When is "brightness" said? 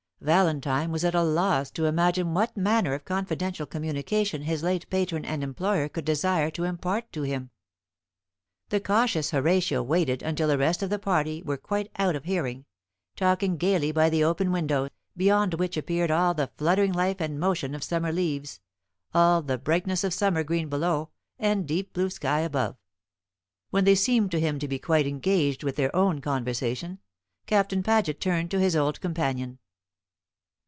19.57-20.03